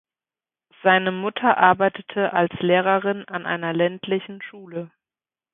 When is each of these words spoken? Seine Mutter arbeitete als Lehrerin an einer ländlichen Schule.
Seine 0.81 1.11
Mutter 1.11 1.59
arbeitete 1.59 2.33
als 2.33 2.51
Lehrerin 2.59 3.23
an 3.27 3.45
einer 3.45 3.71
ländlichen 3.71 4.41
Schule. 4.41 4.89